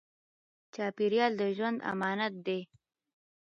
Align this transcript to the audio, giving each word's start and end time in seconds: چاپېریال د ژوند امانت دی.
چاپېریال 0.73 1.31
د 1.39 1.41
ژوند 1.57 1.77
امانت 1.91 2.33
دی. 2.45 2.59